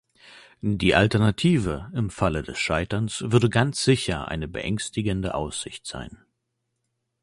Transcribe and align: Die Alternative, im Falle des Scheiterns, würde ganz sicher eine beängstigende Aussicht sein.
Die 0.63 0.95
Alternative, 0.95 1.91
im 1.93 2.09
Falle 2.09 2.41
des 2.41 2.57
Scheiterns, 2.57 3.21
würde 3.27 3.51
ganz 3.51 3.83
sicher 3.83 4.29
eine 4.29 4.47
beängstigende 4.47 5.35
Aussicht 5.35 5.85
sein. 5.85 6.17